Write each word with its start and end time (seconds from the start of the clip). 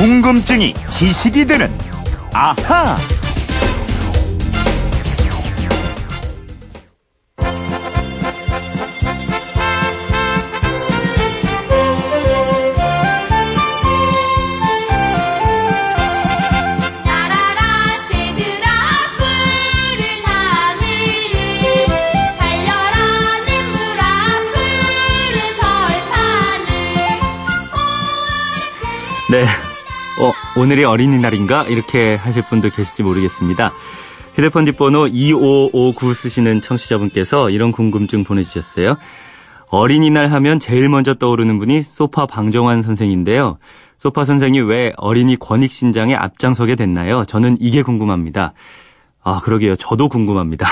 궁금증이 0.00 0.72
지식이 0.88 1.44
되는 1.44 1.70
아하. 2.32 2.96
네. 29.28 29.69
어, 30.60 30.62
오늘이 30.62 30.84
어린이날인가? 30.84 31.64
이렇게 31.64 32.16
하실 32.16 32.44
분도 32.44 32.68
계실지 32.68 33.02
모르겠습니다. 33.02 33.72
휴대폰 34.34 34.66
뒷번호 34.66 35.06
2559 35.08 36.12
쓰시는 36.12 36.60
청취자분께서 36.60 37.48
이런 37.50 37.72
궁금증 37.72 38.24
보내주셨어요. 38.24 38.96
어린이날 39.70 40.28
하면 40.28 40.60
제일 40.60 40.88
먼저 40.88 41.14
떠오르는 41.14 41.58
분이 41.58 41.82
소파 41.82 42.26
방정환 42.26 42.82
선생인데요. 42.82 43.58
소파 43.98 44.24
선생이 44.24 44.60
왜 44.60 44.92
어린이 44.96 45.36
권익 45.36 45.72
신장에 45.72 46.14
앞장서게 46.14 46.76
됐나요? 46.76 47.24
저는 47.24 47.56
이게 47.58 47.82
궁금합니다. 47.82 48.52
아, 49.22 49.40
그러게요. 49.40 49.76
저도 49.76 50.08
궁금합니다. 50.08 50.66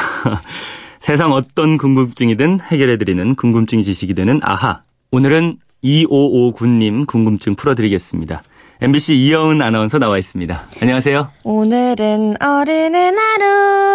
세상 1.00 1.32
어떤 1.32 1.78
궁금증이든 1.78 2.60
해결해드리는 2.60 3.34
궁금증 3.36 3.82
지식이 3.82 4.14
되는 4.14 4.40
아하. 4.42 4.82
오늘은 5.10 5.56
2559님 5.82 7.06
궁금증 7.06 7.54
풀어드리겠습니다. 7.54 8.42
MBC 8.80 9.16
이여은 9.16 9.60
아나운서 9.60 9.98
나와 9.98 10.18
있습니다. 10.18 10.66
안녕하세요. 10.80 11.32
오늘은 11.42 12.36
어린이날 12.40 13.18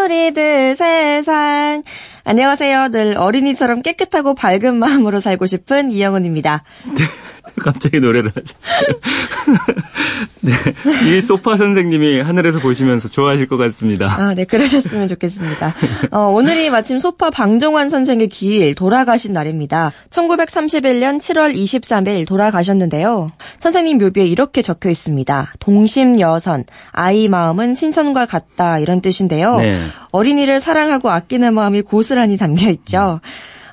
우리들 0.06 0.76
세상. 0.76 1.84
안녕하세요. 2.26 2.90
늘 2.90 3.18
어린이처럼 3.18 3.82
깨끗하고 3.82 4.36
밝은 4.36 4.76
마음으로 4.76 5.22
살고 5.22 5.46
싶은 5.46 5.92
이영은입니다. 5.92 6.64
갑자기 7.62 8.00
노래를 8.00 8.32
하셨어요. 8.36 9.00
네. 10.42 10.54
이 11.10 11.22
소파 11.22 11.58
선생님이 11.58 12.22
하늘에서 12.22 12.60
보시면서 12.60 13.10
좋아하실 13.10 13.48
것 13.48 13.58
같습니다. 13.58 14.08
아, 14.08 14.34
네, 14.34 14.46
그러셨으면 14.46 15.08
좋겠습니다. 15.08 15.74
어, 16.12 16.20
오늘이 16.28 16.70
마침 16.70 17.00
소파 17.00 17.30
방정환 17.30 17.90
선생의 17.90 18.30
기일 18.30 18.76
돌아가신 18.76 19.34
날입니다. 19.34 19.92
1931년 20.10 21.20
7월 21.20 21.54
23일 21.56 22.26
돌아가셨는데요. 22.28 23.30
선생님 23.60 23.98
묘비에 23.98 24.26
이렇게 24.26 24.62
적혀 24.62 24.90
있습니다. 24.90 25.54
동심 25.60 26.20
여선, 26.20 26.64
아이 26.92 27.28
마음은 27.28 27.74
신선과 27.74 28.26
같다 28.26 28.80
이런 28.80 29.02
뜻인데요. 29.02 29.58
네. 29.58 29.80
어린이를 30.12 30.60
사랑하고 30.60 31.10
아끼는 31.10 31.54
마음이 31.54 31.82
고스란히 31.82 32.38
담겨 32.38 32.70
있죠. 32.70 33.20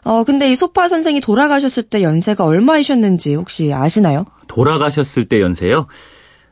어, 0.05 0.25
근데 0.25 0.51
이 0.51 0.57
소파 0.57 0.89
선생이 0.89 1.21
돌아가셨을 1.21 1.85
때 1.85 2.03
연세가 2.03 2.45
얼마이셨는지 2.45 3.35
혹시 3.35 3.73
아시나요? 3.73 4.25
돌아가셨을 4.49 5.27
때 5.27 5.41
연세요? 5.41 5.87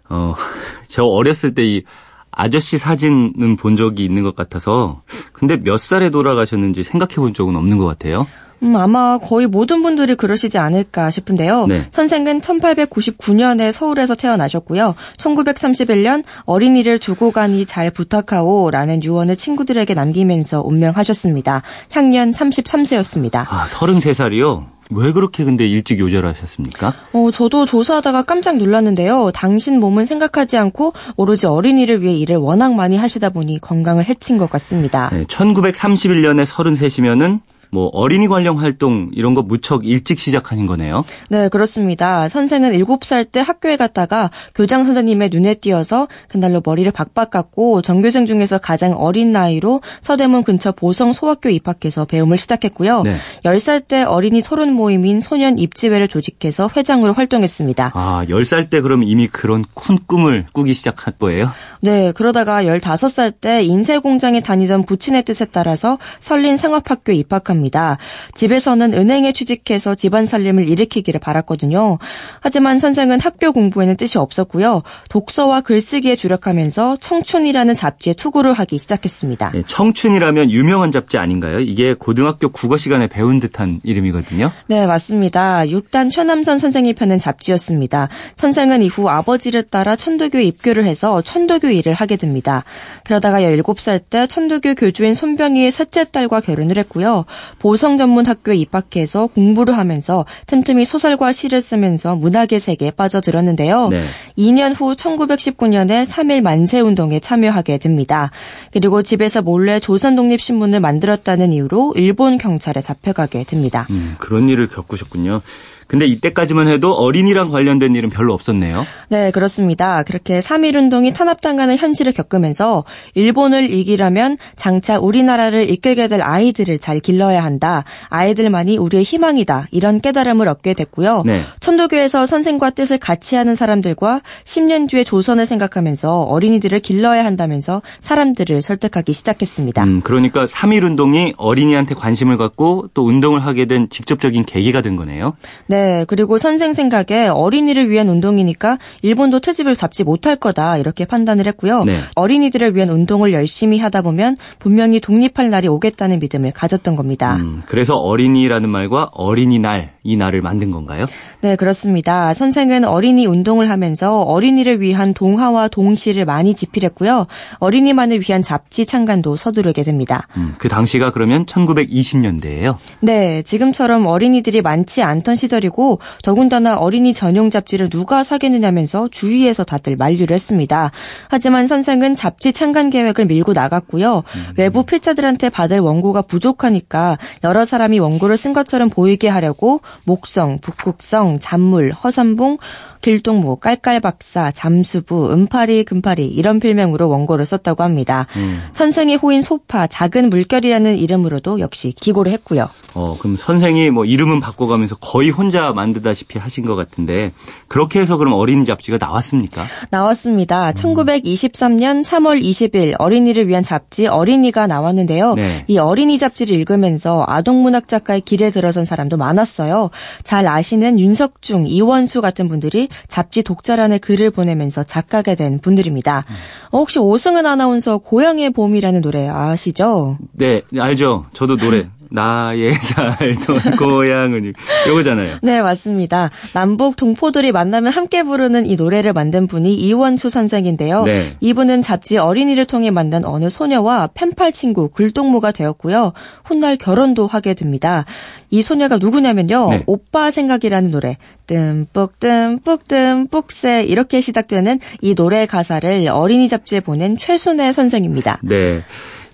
어, 0.09 0.35
저 0.89 1.05
어렸을 1.05 1.55
때 1.55 1.65
이 1.65 1.83
아저씨 2.31 2.79
사진은 2.79 3.57
본 3.57 3.75
적이 3.75 4.05
있는 4.05 4.23
것 4.23 4.37
같아서 4.37 5.01
근데 5.33 5.57
몇 5.57 5.77
살에 5.79 6.09
돌아가셨는지 6.11 6.85
생각해 6.85 7.17
본 7.17 7.35
적은 7.35 7.57
없는 7.57 7.79
것 7.79 7.87
같아요. 7.87 8.29
음, 8.63 8.77
아마 8.77 9.19
거의 9.19 9.47
모든 9.47 9.83
분들이 9.83 10.15
그러시지 10.15 10.59
않을까 10.59 11.11
싶은데요. 11.11 11.67
네. 11.67 11.85
선생은 11.91 12.41
1899년에 12.41 13.73
서울에서 13.73 14.15
태어나셨고요. 14.15 14.95
1931년 15.17 16.25
어린이를 16.45 16.99
두고 16.99 17.31
가니 17.31 17.67
잘 17.67 17.91
부탁하오 17.91 18.71
라는 18.71 19.03
유언을 19.03 19.37
친구들에게 19.37 19.95
남기면서 19.95 20.63
운명하셨습니다. 20.63 21.63
향년 21.91 22.33
33세였습니다. 22.33 23.47
아, 23.49 23.67
33살이요? 23.67 24.79
왜 24.91 25.13
그렇게 25.13 25.45
근데 25.45 25.67
일찍 25.67 25.99
요절하셨습니까? 25.99 26.95
어, 27.13 27.31
저도 27.31 27.67
조사하다가 27.67 28.23
깜짝 28.23 28.57
놀랐는데요. 28.57 29.31
당신 29.33 29.81
몸은 29.81 30.07
생각하지 30.07 30.57
않고 30.57 30.95
오로지 31.17 31.47
어린이를 31.47 32.03
위해 32.03 32.15
일을 32.15 32.37
워낙 32.37 32.75
많이 32.75 32.97
하시다 32.97 33.29
보니 33.31 33.59
건강을 33.61 34.05
해친 34.05 34.39
것 34.39 34.51
같습니다. 34.51 35.11
네, 35.13 35.25
1931년에 35.25 36.47
33이면은 36.47 37.41
뭐 37.71 37.89
어린이 37.93 38.29
관련 38.29 38.57
활동 38.57 39.11
이런 39.13 39.35
거 39.35 39.43
무척 39.43 39.87
일찍 39.87 40.19
시작하신 40.19 40.67
거네요. 40.67 41.05
네, 41.29 41.49
그렇습니다. 41.49 42.29
선생은 42.29 42.73
7살 42.73 43.31
때 43.31 43.41
학교에 43.41 43.77
갔다가 43.77 44.31
교장 44.55 44.85
선생님의 44.85 45.31
눈에 45.31 45.55
띄어서 45.55 46.09
그날로 46.29 46.63
머리를 46.65 46.91
박박 46.93 47.31
깎고 47.31 47.83
전교생 47.83 48.27
중에서 48.27 48.59
가장 48.59 48.93
어린 48.93 49.33
나이로 49.33 49.81
서대문 50.01 50.45
근처 50.45 50.73
보성 50.73 51.13
소학교에 51.13 51.53
입학해서 51.53 52.05
배움을 52.05 52.39
시작했고요. 52.39 53.03
네. 53.03 53.17
10살 53.45 53.87
때 53.87 54.03
어린이 54.03 54.43
토론 54.43 54.73
모임인 54.73 55.21
소년 55.21 55.59
입지회를 55.59 56.09
조직해서 56.09 56.71
회장으로 56.77 57.13
활동했습니다. 57.13 57.93
아, 57.95 58.25
10살 58.29 58.71
때 58.71 58.81
그럼 58.81 59.03
이미 59.03 59.27
그런 59.27 59.65
큰 59.75 59.99
꿈을 60.07 60.47
꾸기 60.53 60.73
시작한 60.75 61.15
거예요? 61.19 61.51
네, 61.81 62.13
그러다가 62.13 62.63
15살 62.65 63.35
때 63.41 63.63
인쇄 63.63 63.99
공장에 63.99 64.41
다니던 64.41 64.85
부친의 64.85 65.23
뜻에 65.25 65.45
따라서 65.47 65.99
설린 66.21 66.57
상업학교에 66.57 67.15
입학 67.15 67.45
합니다. 67.59 67.99
집에서는 68.35 68.95
은행에 68.95 69.33
취직해서 69.33 69.95
집안 69.97 70.27
살림을 70.27 70.69
일으키기를 70.69 71.21
바랐거든요. 71.21 71.99
하지만 72.41 72.79
선생은 72.79 73.21
학교 73.21 73.53
공부에는 73.53 73.97
뜻이 73.97 74.19
없었고요. 74.19 74.83
독서와 75.09 75.63
글쓰기에 75.63 76.15
주력하면서 76.17 76.99
청춘이라는 77.01 77.75
잡지에 77.75 78.15
투구를 78.15 78.53
하기 78.53 78.79
시작했습니다. 78.79 79.53
네, 79.53 79.63
청춘이라면 79.67 80.51
유명한 80.51 80.93
잡지 80.93 81.19
아닌가요? 81.19 81.59
이게 81.59 81.95
고등학교 81.95 82.49
국어 82.49 82.77
시간에 82.77 83.09
배운 83.09 83.41
듯한 83.41 83.81
이름이거든요. 83.83 84.53
네, 84.69 84.87
맞습니다. 84.87 85.65
6단 85.65 86.11
최남선 86.13 86.59
선생이 86.59 86.95
펴낸 86.95 87.19
잡지였습니다. 87.19 88.09
선생은 88.37 88.83
이후 88.83 89.09
아버지를 89.09 89.65
따라 89.65 89.97
천도교에 89.97 90.45
입교를 90.45 90.85
해서 90.85 91.21
천도교 91.23 91.69
일을 91.69 91.93
하게 91.95 92.17
됩니다. 92.17 92.65
그러다가 93.05 93.41
17살 93.41 94.03
때 94.09 94.27
천도교 94.27 94.77
교주인 94.77 95.15
손병희의 95.15 95.71
셋째 95.73 96.05
딸과 96.05 96.41
결혼을 96.41 96.79
했고요. 96.79 97.25
보성 97.59 97.99
전문 97.99 98.27
학교에 98.27 98.55
입학해서 98.57 99.27
공부를 99.29 99.77
하면서 99.77 100.25
틈틈이 100.47 100.85
소설과 100.85 101.33
시를 101.33 101.61
쓰면서 101.61 102.17
문학의 102.17 102.61
세계에 102.61 102.91
빠져들었는데요. 102.91 103.89
네. 103.89 104.05
2년 104.37 104.79
후 104.79 104.95
1919년에 104.95 106.05
3일 106.05 106.41
만세 106.41 106.81
운동에 106.81 107.21
참여하게 107.21 107.79
됩니다. 107.79 108.31
그리고 108.73 109.03
집에서 109.03 109.43
몰래 109.43 109.81
조선 109.81 110.17
독립 110.17 110.41
신문을 110.41 110.81
만들었다는 110.81 111.53
이유로 111.53 111.95
일본 111.97 112.39
경찰에 112.39 112.81
잡혀가게 112.81 113.45
됩니다. 113.45 113.87
음, 113.91 114.17
그런 114.19 114.49
일을 114.49 114.69
겪으셨군요. 114.69 115.43
근데 115.89 116.07
이때까지만 116.07 116.69
해도 116.69 116.93
어린이랑 116.93 117.51
관련된 117.51 117.95
일은 117.95 118.11
별로 118.11 118.35
없었네요. 118.35 118.87
네, 119.09 119.31
그렇습니다. 119.31 120.03
그렇게 120.03 120.39
3.1 120.39 120.77
운동이 120.77 121.15
탄압당하는 121.15 121.77
현실을 121.79 122.13
겪으면서 122.13 122.85
일본을 123.15 123.73
이기려면 123.73 124.37
장차 124.55 124.99
우리나라를 124.99 125.71
이끌게 125.71 126.07
될 126.07 126.23
아이들을 126.23 126.79
잘 126.79 127.01
길러야 127.01 127.43
한다. 127.43 127.85
아이들만이 128.11 128.77
우리의 128.77 129.03
희망이다. 129.03 129.69
이런 129.73 130.01
깨달음을 130.03 130.47
얻게 130.47 130.75
됐고요. 130.75 131.23
네. 131.25 131.41
천도교에서 131.61 132.27
선생과 132.27 132.71
뜻을 132.71 132.99
같이 132.99 133.37
하는 133.37 133.55
사람들과 133.55 134.21
10년 134.45 134.91
뒤의 134.91 135.07
조선을 135.07 135.47
생각하면서 135.47 136.25
어린이들을 136.25 136.81
길러야 136.81 137.25
한다면서 137.25 137.81
사람들을 138.03 138.61
설득하기 138.61 139.15
시작했습니다. 139.15 139.85
음, 139.85 140.01
그러니까 140.03 140.45
3.1 140.45 140.85
운동이 140.85 141.33
어린이한테 141.39 141.95
관심을 141.95 142.37
갖고 142.37 142.91
또 142.93 143.07
운동을 143.07 143.45
하게 143.45 143.65
된 143.65 143.89
직접적인 143.89 144.45
계기가 144.45 144.83
된 144.83 144.97
거네요. 144.97 145.35
네, 145.67 145.78
그리고 146.09 146.39
선생 146.39 146.73
생각에 146.73 147.29
어린이를 147.29 147.91
위한 147.91 148.09
운동이니까 148.09 148.79
일본도 149.03 149.41
트집을 149.41 149.77
잡지 149.77 150.05
못할 150.05 150.37
거다 150.37 150.79
이렇게 150.79 151.05
판단을 151.05 151.47
했고요. 151.47 151.85
네. 151.85 151.99
어린이들을 152.15 152.75
위한 152.75 152.91
운동을 152.91 153.33
열심히 153.33 153.79
하다 153.79 154.03
보면 154.03 154.37
분명히 154.59 155.01
독립할 155.01 155.51
날이 155.51 155.69
오겠다는 155.69 156.19
믿음을 156.21 156.53
가졌던 156.53 156.97
겁니다. 156.97 157.37
음, 157.37 157.63
그래서 157.67 157.97
어린이라는 157.97 158.69
말과 158.69 159.09
어린이날 159.13 159.93
이 160.03 160.17
날을 160.17 160.41
만든 160.41 160.71
건가요? 160.71 161.05
네, 161.43 161.55
그렇습니다. 161.55 162.33
선생은 162.33 162.85
어린이 162.85 163.27
운동을 163.27 163.69
하면서 163.69 164.23
어린이를 164.23 164.81
위한 164.81 165.13
동화와 165.13 165.69
동시를 165.69 166.25
많이 166.25 166.55
집필했고요. 166.55 167.27
어린이만을 167.59 168.21
위한 168.21 168.43
잡지 168.43 168.87
창간도 168.87 169.37
서두르게 169.37 169.83
됩니다. 169.83 170.27
음, 170.37 170.55
그 170.59 170.69
당시가 170.69 171.13
그러면 171.13 171.45
1920년대예요. 171.47 172.77
네, 173.01 173.43
지금처럼 173.43 174.07
어린이들이 174.07 174.63
많지 174.63 175.03
않던 175.03 175.37
시절이 175.37 175.68
고 175.71 175.99
더군다나 176.23 176.77
어린이 176.77 177.13
전용 177.15 177.51
잡지를 177.51 177.89
누가 177.89 178.23
사겠느냐면서 178.23 179.09
주위에서 179.11 179.65
다들 179.65 179.97
만류를 179.97 180.35
했습니다. 180.35 180.91
하지만 181.29 181.67
선생은 181.67 182.17
잡지 182.17 182.53
창간 182.53 182.91
계획을 182.91 183.27
밀고 183.27 183.53
나갔고요. 183.53 184.23
외부 184.57 184.85
필자들한테 184.85 185.51
받을 185.51 185.81
원고가 185.81 186.23
부족하니까 186.23 187.19
여러 187.45 187.65
사람이 187.65 187.99
원고를 187.99 188.37
쓴 188.37 188.53
것처럼 188.53 188.89
보이게 188.89 189.29
하려고 189.29 189.81
목성, 190.05 190.59
북극성, 190.61 191.39
잔물, 191.41 191.93
허삼봉 191.93 192.59
길동무, 193.01 193.57
깔깔박사, 193.57 194.51
잠수부, 194.51 195.33
은파리, 195.33 195.85
금파리 195.85 196.27
이런 196.29 196.61
필명으로 196.61 197.09
원고를 197.09 197.47
썼다고 197.47 197.83
합니다. 197.83 198.27
음. 198.37 198.63
선생의 198.73 199.17
호인 199.17 199.43
소파, 199.43 199.87
작은 199.87 200.31
물결이라는 200.31 200.99
이름으로도 200.99 201.61
역시 201.61 201.93
기고를 201.93 202.33
했고요. 202.33 202.69
어, 202.95 203.17
그럼 203.19 203.37
선생이 203.37 203.91
뭐 203.91 204.05
이름은 204.05 204.41
바꿔가면서 204.41 204.97
거의 204.97 205.31
혼자 205.31 205.73
만드다시피 205.73 206.39
하신 206.39 206.67
것 206.67 206.75
같은데 206.75 207.33
그렇게 207.69 208.01
해서 208.01 208.17
그럼 208.17 208.33
어린이 208.35 208.65
잡지가 208.65 208.99
나왔습니까? 208.99 209.65
나왔습니다. 209.91 210.73
1923년 210.73 212.03
3월 212.03 212.43
20일 212.43 212.95
어린이를 212.99 213.47
위한 213.47 213.63
잡지 213.63 214.07
어린이가 214.07 214.67
나왔는데요. 214.67 215.35
네. 215.35 215.65
이 215.69 215.79
어린이 215.79 216.19
잡지를 216.19 216.57
읽으면서 216.57 217.25
아동문학 217.29 217.89
작가의 217.89 218.23
길에 218.23 218.51
들어선 218.51 218.85
사람도 218.85 219.17
많았어요. 219.17 219.91
잘 220.25 220.49
아시는 220.49 220.99
윤석중, 220.99 221.67
이원수 221.67 222.21
같은 222.21 222.49
분들이 222.49 222.88
잡지 223.09 223.43
독자란에 223.43 223.99
글을 223.99 224.31
보내면서 224.31 224.85
작가가 224.85 225.35
된 225.35 225.59
분들입니다. 225.59 226.25
어, 226.71 226.79
혹시 226.79 226.99
오승은 226.99 227.47
아나운서 227.47 227.99
고향의 227.99 228.51
봄이라는 228.51 229.01
노래 229.01 229.29
아시죠? 229.29 230.19
네, 230.33 230.63
알죠. 230.79 231.27
저도 231.33 231.57
노래 231.57 231.89
나의 232.11 232.75
살던 232.81 233.77
고향은 233.79 234.53
요거잖아요. 234.89 235.39
네, 235.43 235.63
맞습니다. 235.63 236.31
남북 236.53 236.97
동포들이 236.97 237.53
만나면 237.53 237.93
함께 237.93 238.23
부르는 238.23 238.67
이 238.67 238.77
노래를 238.77 239.13
만든 239.13 239.47
분이 239.47 239.75
이원수 239.75 240.31
선생인데요. 240.31 241.05
네. 241.05 241.31
이분은 241.41 241.83
잡지 241.83 242.19
어린이를 242.19 242.65
통해 242.65 242.91
만난 242.91 243.25
어느 243.25 243.51
소녀와 243.51 244.11
펜팔 244.15 244.53
친구 244.53 244.89
글동무가 244.89 245.53
되었고요. 245.53 246.13
훗날 246.45 246.77
결혼도 246.77 247.27
하게 247.27 247.55
됩니다. 247.55 248.05
이 248.51 248.63
소녀가 248.63 248.99
누구냐면요. 248.99 249.71
네. 249.71 249.83
오빠 249.87 250.31
생각이라는 250.31 250.91
노래. 250.91 251.17
뜸뿍 251.47 252.21
뜸뿍 252.21 252.87
뜸뿍새 252.87 253.85
이렇게 253.85 254.21
시작되는 254.21 254.81
이 255.01 255.15
노래 255.15 255.47
가사를 255.47 256.07
어린이 256.09 256.49
잡지에 256.49 256.81
보낸 256.81 257.17
최순애 257.17 257.73
선생입니다. 257.73 258.41
네. 258.43 258.83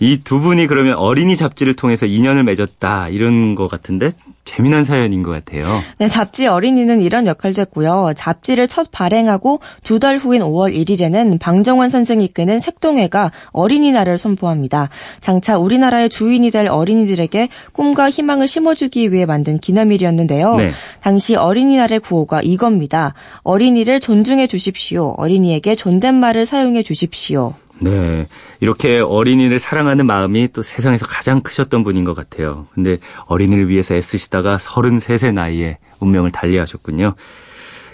이 0.01 0.19
두 0.25 0.41
분이 0.41 0.67
그러면 0.67 0.95
어린이 0.97 1.37
잡지를 1.37 1.75
통해서 1.75 2.07
인연을 2.07 2.45
맺었다 2.45 3.09
이런 3.11 3.55
것 3.55 3.69
같은데 3.69 4.11
재미난 4.45 4.85
사연인 4.85 5.23
것 5.23 5.31
같아요. 5.31 5.67
네, 5.99 6.07
잡지 6.07 6.47
어린이는 6.47 7.01
이런 7.01 7.27
역할도 7.27 7.61
했고요. 7.63 8.13
잡지를 8.15 8.69
첫 8.69 8.91
발행하고 8.91 9.61
두 9.83 9.99
달 9.99 10.19
후인 10.19 10.43
5월 10.43 10.75
1일에는 10.75 11.41
방정환 11.41 11.89
선생이 11.89 12.25
이끄는 12.27 12.61
색동회가 12.61 13.33
어린이날을 13.53 14.19
선포합니다. 14.19 14.91
장차 15.21 15.57
우리나라의 15.57 16.11
주인이 16.11 16.51
될 16.51 16.69
어린이들에게 16.69 17.49
꿈과 17.73 18.11
희망을 18.11 18.47
심어주기 18.47 19.13
위해 19.13 19.25
만든 19.25 19.57
기념일이었는데요. 19.59 20.57
네. 20.57 20.73
당시 21.01 21.37
어린이날의 21.37 22.01
구호가 22.01 22.43
이겁니다. 22.43 23.15
어린이를 23.45 24.01
존중해 24.01 24.47
주십시오. 24.47 25.15
어린이에게 25.17 25.75
존댓말을 25.75 26.45
사용해 26.45 26.83
주십시오. 26.83 27.55
네. 27.81 28.29
이렇게 28.61 29.01
어린이를 29.01 29.59
사랑하는 29.59 30.07
마음이 30.07 30.49
또 30.53 30.63
세상에서 30.63 31.07
가장 31.07 31.41
크셨던 31.41 31.85
분인 31.85 32.05
것 32.05 32.15
같아요. 32.15 32.67
근데 32.75 32.99
어린이를 33.27 33.69
위해서 33.69 33.95
애쓰시다가 33.95 34.57
33세 34.59 35.33
나이에 35.33 35.79
운명을 36.01 36.31
달리하셨군요. 36.31 37.15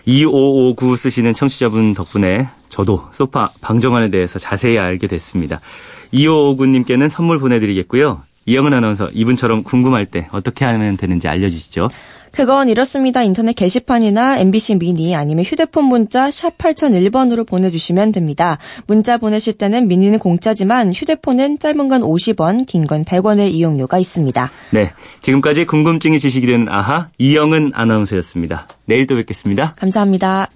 2559 0.07 0.97
쓰시는 0.97 1.33
청취자분 1.33 1.95
덕분에 1.95 2.49
저도 2.69 3.09
소파 3.13 3.51
방정환에 3.61 4.11
대해서 4.11 4.39
자세히 4.39 4.79
알게 4.79 5.07
됐습니다. 5.07 5.61
2559님께는 6.13 7.09
선물 7.09 7.39
보내드리겠고요. 7.39 8.23
이영은 8.47 8.73
아나운서 8.73 9.09
이분처럼 9.13 9.63
궁금할 9.63 10.07
때 10.07 10.29
어떻게 10.33 10.65
하면 10.65 10.97
되는지 10.97 11.29
알려주시죠. 11.29 11.89
그건 12.33 12.69
이렇습니다. 12.69 13.23
인터넷 13.23 13.53
게시판이나 13.55 14.39
MBC 14.39 14.77
미니 14.77 15.15
아니면 15.15 15.45
휴대폰 15.45 15.85
문자 15.85 16.31
샵 16.31 16.57
8001번으로 16.59 17.47
보내주시면 17.47 18.13
됩니다. 18.13 18.59
문자 18.87 19.19
보내실 19.19 19.55
때는 19.55 19.89
미니는 19.89 20.19
공짜지만 20.19 20.93
휴대폰은 20.93 21.59
짧은 21.59 21.89
건 21.89 22.03
50원, 22.03 22.67
긴 22.67 22.87
건 22.87 23.05
100원의 23.05 23.51
이용료가 23.53 23.99
있습니다. 23.99 24.51
네. 24.71 24.91
지금까지 25.23 25.67
궁금증이 25.67 26.19
지식이 26.19 26.47
되는 26.47 26.69
아하 26.69 27.09
이영은 27.19 27.73
아나운서였습니다. 27.75 28.69
내일 28.87 29.07
또 29.07 29.17
뵙겠습니다. 29.17 29.75
감사합니다. 29.77 30.49